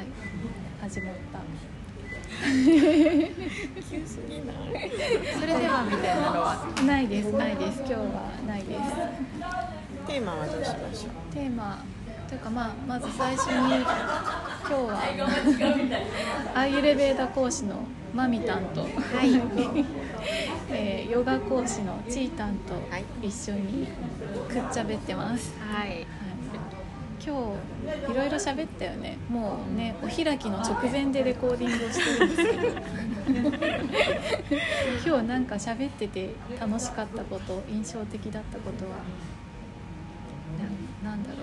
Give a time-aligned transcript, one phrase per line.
[0.00, 0.08] はい。
[0.80, 1.40] 始まった。
[2.40, 2.48] 急
[4.06, 4.90] すぎない？
[5.38, 7.32] それではみたいなのはないです。
[7.34, 7.80] ないです。
[7.80, 8.00] 今日は
[8.46, 8.80] ないです。
[10.06, 11.34] テーマはどうしましょう？
[11.34, 11.84] テーマ
[12.26, 15.02] というかまあまず最初に今日は
[16.54, 17.82] アーユルベーダ講師の
[18.14, 18.86] マミタンと、
[20.70, 23.04] えーヨガ講師のチータンとはい。
[23.28, 23.86] 一緒に
[24.48, 25.88] くっちゃべってます、はい。
[25.88, 26.06] はい、
[27.22, 27.54] 今
[28.06, 29.18] 日いろいろ喋ったよね。
[29.28, 33.50] もうねお開きの直前でレコーディングをしてるんですけど。
[35.06, 38.96] 今日なんか喋ってて楽しかったこと印象的だったことは？
[41.02, 41.38] ななんだろう。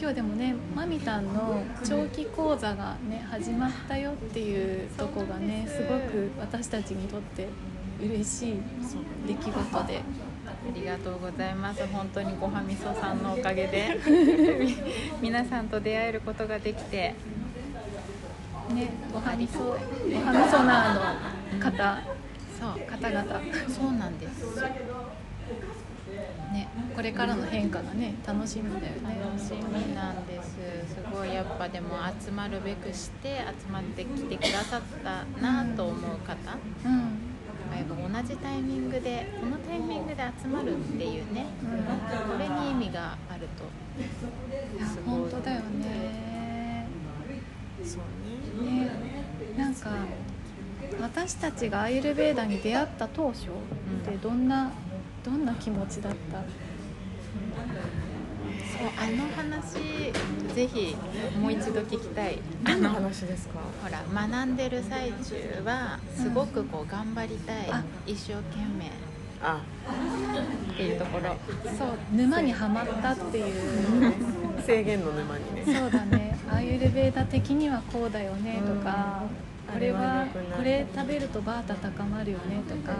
[0.00, 7.48] 今日でもねマミタンの長期講座がね始まったよっていうとこがねすごく私たちにとって
[8.00, 8.54] 嬉しい
[9.26, 10.02] 出来事で。
[10.66, 11.86] ありがとうございます。
[11.86, 13.98] 本当にごはみそさんのおかげで。
[14.58, 14.76] み
[15.20, 17.14] 皆さんと出会えることができて。
[18.74, 22.02] ね、おはみそ、おはみそナーの方、
[22.58, 22.80] そう。
[22.86, 24.60] 方々、そうなんです。
[26.52, 29.20] ね、これからの変化がね、楽しみだよね。
[29.22, 30.56] 楽しみなんです。
[30.88, 36.36] すごいやっぱでも集まるべくして集まってきてくださったなと思う方。
[36.84, 37.37] うん、
[37.76, 43.64] やっぱ同じタイミングでこのタイミングで集まるっていうねこれに意味があると
[44.84, 46.86] すごい本当だよね。
[47.84, 48.00] そう
[48.64, 48.90] ねね、
[49.56, 49.90] なんか。
[51.00, 53.50] 私たちがアイルベーダに出会った当初っ
[54.04, 54.70] てどんな、
[55.24, 56.38] どんな気持ちだった？
[56.38, 56.46] そう
[57.56, 58.07] あの話
[60.58, 60.96] ぜひ
[61.40, 62.40] もう一度聞きたい。
[62.64, 63.60] あ何のの話ですか？
[63.80, 67.84] ほら学んでる最中はすごくこう頑張りたい、あ。
[68.04, 68.90] 一生懸命。
[69.40, 69.62] あ。
[70.72, 71.36] っていうところ。
[71.78, 74.12] そう、沼にはまったっていう。
[74.66, 75.78] 制限の沼にね。
[75.78, 76.36] そうだね。
[76.50, 79.22] アーユルベーダ的にはこうだよねとか、
[79.68, 79.74] うん。
[79.74, 80.26] これは
[80.56, 82.96] これ食べるとバータ高まるよねとか、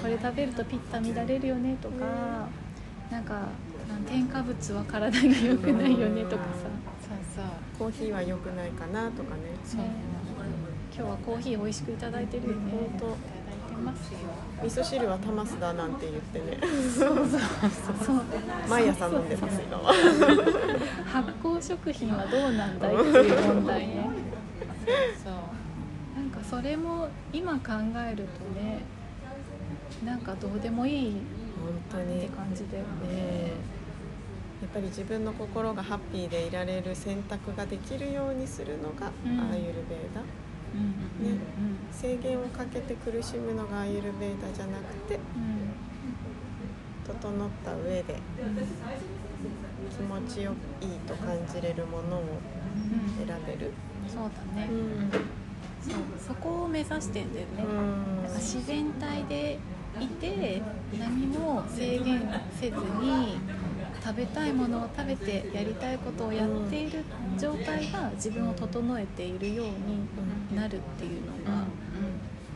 [0.00, 2.48] これ食べるとピッタ乱れるよねとか、
[3.10, 3.44] なんかなん
[4.08, 6.68] 添加物は体に良くないよねとかそ
[7.14, 7.44] うそう。
[7.78, 9.42] コーヒーは良くないかなとかね。
[9.64, 9.84] さ、ね、
[10.94, 12.72] 今日はコーヒー美味しくいただいてるよね。
[12.72, 13.06] 本当。
[13.06, 14.18] いただいてますよ。
[14.62, 16.58] 味噌汁はタマスだなんて言ってね。
[16.90, 17.26] そう。
[18.68, 19.92] 毎朝飲んでます今は。
[21.06, 24.10] 発酵食品はどうなんだいっていう問題ね。
[25.22, 25.34] そう。
[26.18, 27.72] なんかそれも今考
[28.06, 28.80] えるとね、
[30.04, 31.12] なんかどうでもいい
[31.90, 33.77] 本当ってに感じだよね。
[34.66, 39.40] っぱり自分の心がハッピーでいられる選択ができるようにするのがうん。
[39.40, 40.20] アーユルベーダ、
[40.74, 41.40] うんね。
[41.92, 45.22] 制限をかけて苦しむのがアーユルベーダじゃなくてうん。
[47.06, 48.16] 整った上で
[49.96, 53.26] 気持ちよいいと感じれるものをうん。
[53.26, 53.72] 選べる、
[54.08, 55.10] そうだね、ん。
[55.80, 55.94] そう
[56.26, 58.16] そこを目指してんだよね、うん。
[58.24, 59.58] なんか自然体で
[60.00, 60.62] いて
[60.98, 62.22] 何も制限
[62.60, 63.38] せずに
[64.08, 67.04] 食べたいものを食べてやりたいことをやっている
[67.38, 71.64] 状態が自分を整えているようになるっていうのが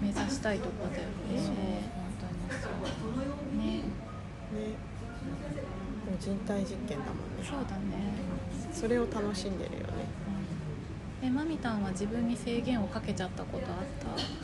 [0.00, 1.90] 目指したいところだよね。
[2.20, 3.58] 本当にそう。
[3.58, 3.76] ね。
[3.76, 3.82] ね。
[6.20, 7.42] 人体実験だもんね。
[7.42, 8.12] そうだね。
[8.72, 9.86] それを楽しんでるよね。
[11.22, 13.74] えマミタンは自分に制限をかけちゃったことあっ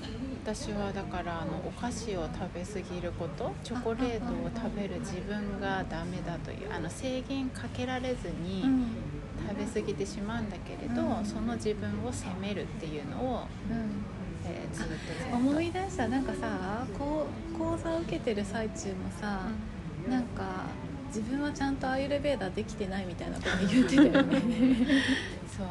[0.00, 0.01] た？
[0.44, 8.86] 私はだからあのお菓子を食べ過ぎることチョコレートを食べる自分がダメだというあの制限かけられずにうん。
[9.48, 11.24] 食べ過ぎてしまうんだけれど、うん。
[11.24, 14.04] その自分を責めるっていうのを、うん。
[14.44, 14.86] えーずっ
[15.30, 19.42] と思い出したなんかさこう講座を受けてる最中もさ、
[20.08, 20.66] なんか
[21.08, 24.40] 自分はちゃんとアーユルベーダできてないみたいなこと言ってたよね。
[25.56, 25.66] そう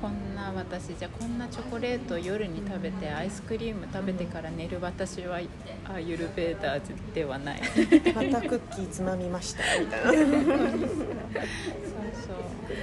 [0.00, 5.40] こんな私じゃこんなチョコレートを夜に食べてアイスクリーム食べてから寝る私は
[5.84, 7.60] アーユルベーダーではない。
[7.62, 7.84] そう
[8.14, 9.62] またクッキーつまみました。
[9.78, 10.32] みたいなクそうッ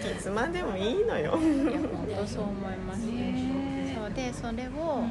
[0.02, 1.18] キーつまんでもいいのよ。
[1.18, 1.42] いや本
[2.16, 3.00] 当そう思います。
[3.00, 5.04] ねそうでそれを、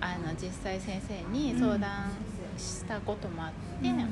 [0.00, 2.12] あの実際先生に相談
[2.56, 4.08] したこともあって、うん。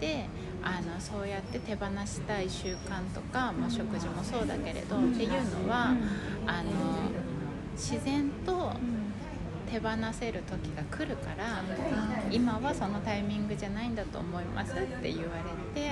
[0.00, 0.28] で
[0.62, 5.30] あのそうやって手放したい習慣とか、まあ、食事もそうだけれど、っていう
[5.64, 5.94] のは、
[6.46, 6.70] あの
[7.74, 8.72] 自然と
[9.70, 11.62] 手放せる時が来るから
[12.30, 15.24] 今はそのタイミングじゃないんだと思いますって言わ
[15.74, 15.90] れて、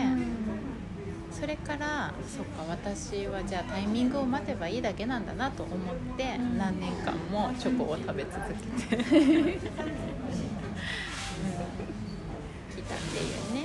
[1.31, 5.79] それからそっか私はじゃあタイミングを待てばいいだけなんだなと思っ
[6.17, 6.57] て、ん。
[6.57, 8.39] 何年間もチョコを食べ続
[8.89, 9.11] けて き
[12.83, 13.21] たってい
[13.51, 13.56] うね。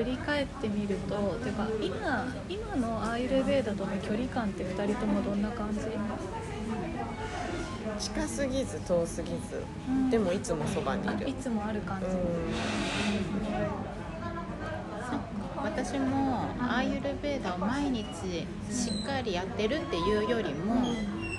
[0.00, 5.80] 振振り返ってみるとていうか今今のアーユルヴェーダとの距離感って2人ともどんな感じ？
[7.98, 10.08] 近すぎず遠すぎず、うん。
[10.08, 11.26] でもいつもそばにいる。
[11.26, 12.10] あいつもある感じ、う
[15.62, 18.06] 私もアーユルヴェーダを毎日
[18.70, 20.76] しっかりやってるっていうよりも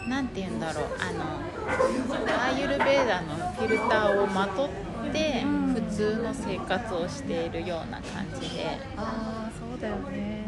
[0.08, 0.84] 何て言うんだろう。
[1.00, 4.70] あのアーユルヴェーダのフィルターをまとっ
[5.12, 5.62] てうん。
[5.74, 8.66] 普通の生活をしているような感じで。
[8.98, 10.44] ああそうだよね。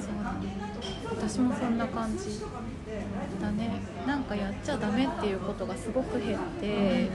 [0.00, 0.32] そうだ。
[0.34, 0.38] ね
[1.10, 2.40] 私もそんな感じ
[3.40, 3.80] だね。
[4.06, 7.08] なんかやっちゃダメっていうことがすごく減って、で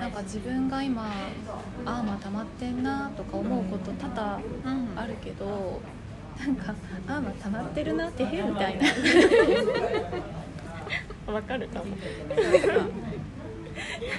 [0.00, 1.06] なんか自分が今
[1.84, 4.98] あーまあ溜まってんなとか思うこと多々うん。
[4.98, 5.80] あるけど
[6.38, 6.74] なんか
[7.08, 8.84] あーまあ溜まってるなってへみたいな。
[11.32, 11.84] ん わかるかも。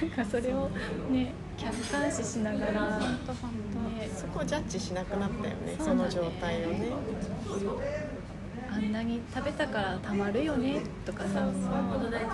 [0.00, 0.68] なんかそれを
[1.10, 3.04] ね客観視しながら、ね、
[4.14, 6.92] そこをジャッジしなくなったよねその状態をね。
[8.70, 12.26] あんなに食べたからたまるよねとかさそうだね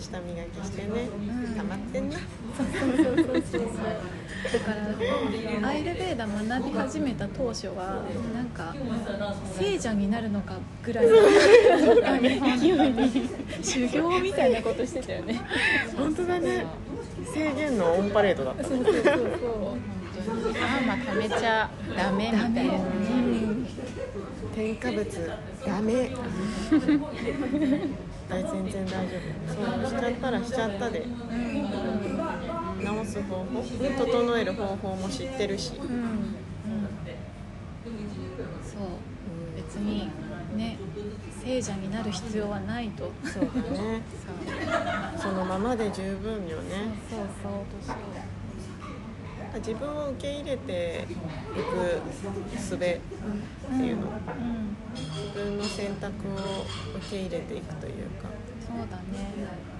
[0.00, 1.54] 下磨きしてねうん。
[1.54, 2.16] 溜まってんな。
[2.16, 2.24] そう
[2.96, 3.42] そうそうそう。
[3.52, 3.60] そう
[4.52, 4.72] だか
[5.62, 8.02] らアイルベーダ学び始めた当初は
[8.34, 8.74] なんか
[9.58, 11.12] 聖者になるのかぐらいの
[13.62, 15.40] 修行みたいなことしてたよね。
[15.96, 16.64] 本当だね。
[17.34, 18.64] 制限のオンパレードだった。
[18.64, 19.16] そうそうそうそう
[20.20, 22.74] あーまあ食べちゃダメみたダメ、いな。
[22.74, 23.66] うん、
[24.54, 25.30] 添加物。
[25.66, 26.10] ダメ。
[28.28, 29.82] 大全然大丈夫。
[29.82, 31.06] そうしちゃったらしちゃったで。
[32.82, 33.62] 直す方法。
[33.98, 35.84] 整える方法も知ってるし、うん。
[35.84, 36.36] うん
[38.62, 38.80] そう。
[39.56, 40.10] 別に
[40.56, 40.78] ね
[41.42, 43.10] 聖者になる必要はないと。
[43.24, 44.02] そうだね。
[45.18, 46.94] そのままで十分よね。
[47.08, 47.52] そうそう
[49.58, 52.00] 自分を受け入れていく
[52.56, 53.00] 術って
[53.82, 56.36] いうの、うん自分の選択を
[56.96, 58.28] 受け入れていくというか。
[58.66, 59.70] そうだね。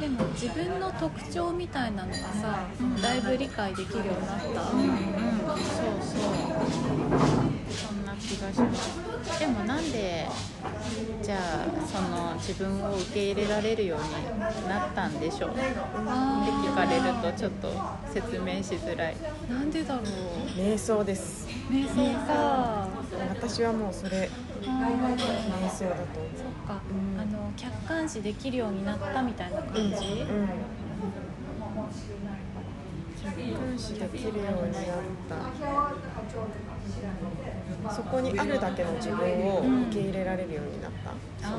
[0.00, 2.66] でも自分の特徴みたいなのがさ
[3.02, 4.88] だいぶ理解できるようになった、うん、
[5.46, 6.30] そうそう。
[7.70, 8.99] そんな気がします
[9.40, 10.28] でもなんで
[11.22, 11.40] じゃあ
[11.86, 15.50] その自分を受け入れられるようになったんでしょう？
[15.52, 17.72] って聞かれるとちょっと
[18.12, 19.16] 説明しづらい。
[19.48, 20.04] なんでだろう？
[20.58, 21.48] 瞑想です。
[21.70, 22.14] 瞑想。
[22.26, 22.86] か
[23.30, 24.28] 私はもうそれ
[24.60, 24.76] 瞑想だ
[25.16, 25.24] と。
[25.24, 27.18] 思うそっか、うん。
[27.18, 30.89] あの客観視できるようになったみたいな感じ、うん客
[33.52, 34.82] 観視できるようになっ
[35.28, 35.34] た。
[37.94, 39.16] そこにあるだけの自分
[39.46, 41.12] を受け入れられるようになった、
[41.48, 41.58] なん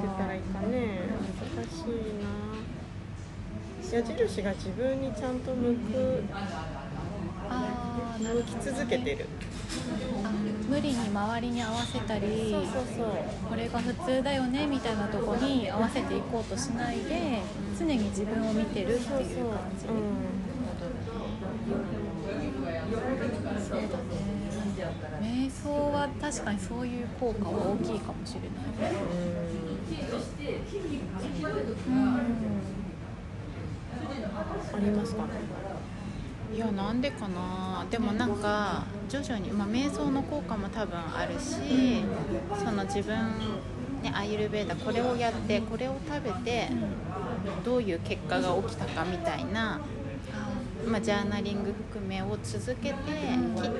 [0.00, 1.08] て言ったらいいかね。
[1.56, 1.90] 難しい
[2.22, 2.28] な。
[3.92, 6.24] 矢印が自分にちゃんと向く。
[8.18, 9.26] 向き続けてる。
[10.24, 10.30] あ
[10.68, 13.06] 無理に周りに合わせたりそうそうそう。
[13.48, 17.42] これが普通だよねみたいなとこに合わせていこうとしないで
[17.78, 19.60] 常に自分を見てるっていう感じ、そうだね
[25.20, 26.52] 瞑想は確か？
[26.52, 28.12] にそういう効果は大きいか？
[28.12, 28.50] もしれない
[31.88, 32.14] うん。
[34.74, 35.24] ありますか？
[36.54, 37.00] いやなん。
[37.00, 37.28] でか？
[37.28, 38.34] なでもなん。
[38.36, 38.84] か？
[39.08, 42.02] 徐々に、まあ、瞑想の効果も多分あるし
[42.58, 43.14] その自分、
[44.02, 46.68] ね、アイルベーダこれをやってこれを食べて
[47.64, 49.04] どういう結果が起きたか？
[49.04, 49.80] みたいな、
[50.86, 52.94] まあ、ジャーナリング含めを続けて
[53.56, 53.78] きて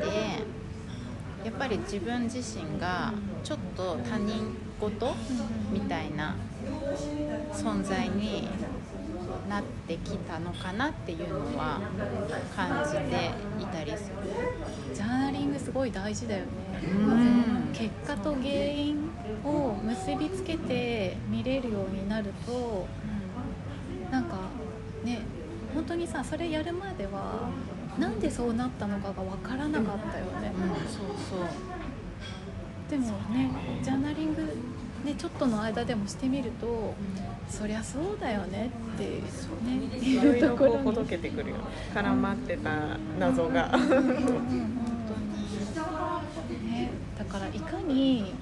[1.44, 5.14] やっぱり自分自身がちょっと他人事
[5.72, 6.36] みたいな
[7.52, 8.48] 存在に
[9.48, 11.80] なってきたのかなっていうのは
[12.54, 13.30] 感じて
[13.60, 14.22] いたりする。
[14.94, 16.48] ジャーナリングすごい大事だよね
[16.84, 19.10] うん結果と原因
[19.44, 22.86] を結びつけて見れるようになると
[25.82, 27.50] 本当にさそれやるまでは
[27.98, 31.46] なんでそうなったのかが分からなかったよね、うん、そうそう。
[32.88, 33.50] でもね
[33.82, 34.42] ジャーナリング
[35.04, 36.94] ねちょっとの間でもしてみると
[37.48, 39.20] そりゃそうだよねってね
[40.00, 41.56] いろいろこうほどけてくるよ
[41.92, 42.70] 絡まってた
[43.18, 43.72] 謎が。
[43.74, 43.82] うん。
[43.82, 43.96] うん。
[43.96, 44.06] うん。
[46.70, 48.32] ね、だからいかに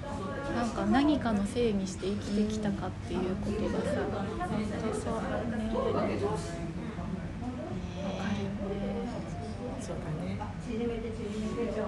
[0.54, 0.70] なん。
[0.70, 4.00] か何かのせいにして生きてきたかっていうことがさ
[4.48, 6.26] 本当そうねわかるよね
[9.80, 10.38] そうだね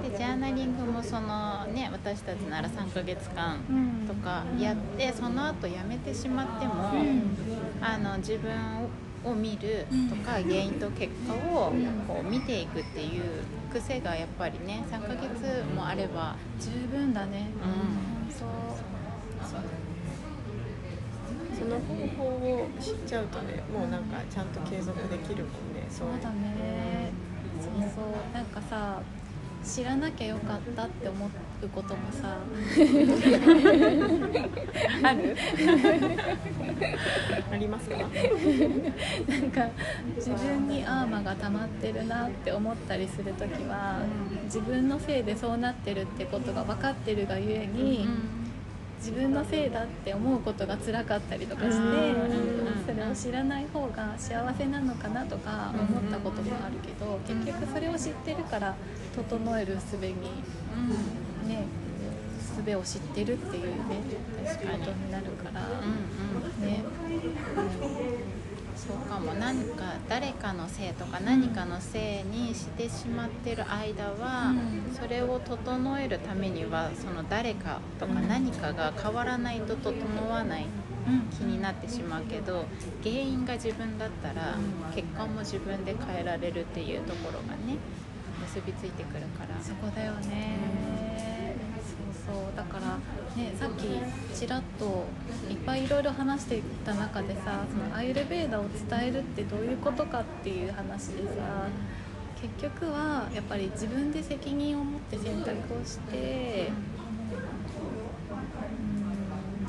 [0.03, 4.07] でジャーナリングもそのね私たちなら3ヶ月間うん。
[4.07, 7.37] とかやってその後やめてしまっても、うん。
[7.81, 8.51] あの自分
[9.25, 11.73] を見るとか、原因と結果を
[12.09, 17.49] こう見ていくっていう癖がやっぱりね3ヶ月もあれば十分だね。
[17.63, 18.33] うん。
[18.33, 18.49] そう。
[21.59, 25.87] その方法を知っちゃうとねもうなんかちゃんと継続できるもんね。
[25.89, 27.02] そうだね
[27.95, 29.01] そうなんかさ
[29.65, 31.31] 知らなきゃよかったって思う
[31.69, 32.37] こともさ
[35.05, 35.37] ある？
[37.53, 37.97] ありますか？
[37.99, 38.09] なん
[39.51, 39.69] か
[40.17, 44.01] 自分にアーマが溜まってるなって思ったりする時は
[44.45, 48.07] 自分のせいでそうなってるってことが分かってるがゆえに、
[49.03, 51.83] 自分のせいだって思うことが辛かったりとかして、うん。
[52.87, 58.77] それを知らない方が幸せなのかなとか思ったこともあるけど、結局それを知ってるから
[59.17, 60.15] 整える術に
[61.49, 61.67] ね
[62.57, 64.03] 術を知ってるっていうね
[64.47, 65.11] 確かに。
[65.11, 65.61] なるから、
[66.65, 66.85] ね、
[68.83, 69.35] そうかも。
[69.35, 74.55] 何か誰かのせいとか何かのせいにしてしまってる間は、う
[74.91, 74.95] ん。
[74.95, 79.95] それを整えるためにはその誰かとか何かが変わらないと整
[80.31, 80.67] わない
[81.31, 82.65] 気になってしまうけど
[83.03, 84.57] 原因が自分だったら
[84.95, 87.77] 結果も自分で変えられるっていうところがね
[88.41, 89.61] 結びついてくるから。
[89.63, 91.57] そこだよね、
[92.27, 92.97] そうだから
[93.37, 93.87] ねさっき
[94.35, 95.07] ちらっと
[95.51, 101.69] いっぱいいろいろ話していた中でさそのアイルベーダを伝えるってどういうことかっていう話でさ
[102.59, 107.03] 結局はやっぱり自分で責任を持って選択をして、うん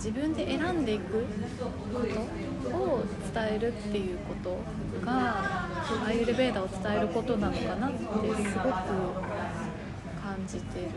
[0.04, 2.02] 自分で選んでいくこ
[2.70, 4.58] とを伝えるっていうこと
[5.06, 5.70] が
[6.06, 8.18] アイルベーダを伝えることなのかなってすごく
[10.22, 10.90] 感じてる、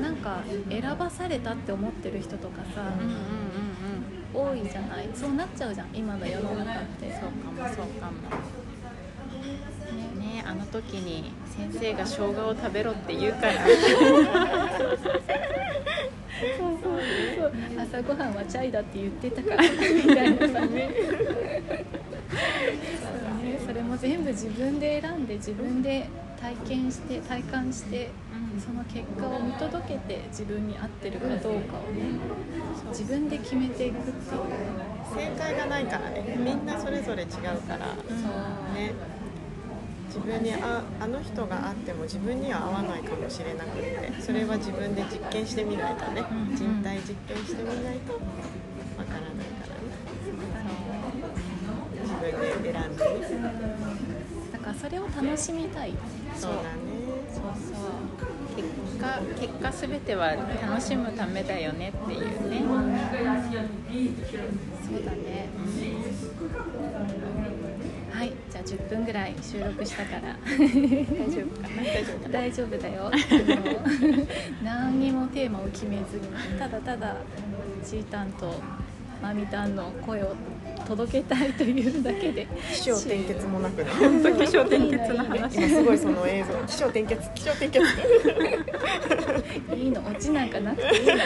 [0.00, 3.20] なんか選ばされたって思ってる人とかさ、うんうんうんうん
[4.34, 5.08] 多いじゃない？
[5.14, 7.10] そうなっちゃうじゃん今の世の中って。
[7.12, 8.12] そうかもそうかも。
[10.20, 13.52] ねあの時に先生が生姜を食べろって言うから。
[13.54, 13.62] そう
[17.80, 19.62] 朝ごはんはチャイだって言ってたから。
[19.62, 19.68] み
[20.14, 21.48] たいなさねそう
[23.42, 26.06] ねそれも全部自分で選んで自分で
[26.38, 28.10] 体験して体感して
[28.60, 31.52] その結果を見届けて自分に合ってるかどうかを
[31.92, 32.18] ね
[32.88, 34.40] 自分で決めていくっていう。
[35.14, 37.28] 正解がないからねみんなそれぞれ違う
[37.62, 37.86] から、
[38.74, 38.92] ね。
[40.08, 46.56] 自分にああの人があっても自分には合わないかもしれなくってそれは自分で実験してみないとね、うん。
[46.56, 48.18] 人体実験してみないとわ
[49.04, 49.88] からないからね。
[52.02, 53.52] 自分で選んでね
[54.52, 55.94] だからそれを楽しみたい。
[56.36, 56.68] そうだね。
[57.32, 58.07] そうそう
[58.58, 62.62] 結果結果すべては楽しむためだよねっていうね、
[64.84, 65.48] そうだね、
[68.10, 68.32] はい。
[68.50, 70.36] じゃあ10分ぐらい収録したから。
[70.44, 70.58] 大
[71.30, 71.82] 丈夫かな。
[71.84, 73.12] 大丈夫大丈夫だよ。
[74.64, 76.26] 何にもテーマを決めずに。
[76.58, 77.16] ただただ
[77.84, 78.60] ちーたんと
[79.22, 80.34] まみたんの声を
[80.88, 82.46] 届けたいというだけで。
[82.72, 83.84] 起承転結もなく。
[83.84, 85.56] ね本当起承転結の話。
[85.56, 86.54] 今すごいその映像。
[86.66, 87.30] 起承転結。
[87.34, 87.86] 起承転結。
[89.76, 91.12] いいのオチなんかなくていいの。
[91.12, 91.24] は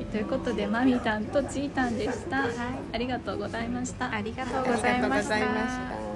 [0.00, 1.88] いということでまみたんとちーた。
[1.88, 2.44] んでした、
[2.92, 4.10] ありがとうございました。
[4.12, 6.13] ありがとうございました